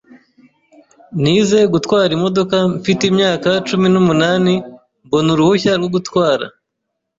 Nize 1.21 1.59
gutwara 1.73 2.11
imodoka 2.17 2.55
mfite 2.77 3.03
imyaka 3.11 3.49
cumi 3.67 3.87
n'umunani 3.93 4.53
mbona 5.05 5.29
uruhushya 5.35 5.71
rwo 5.79 5.89
gutwara 5.95 6.45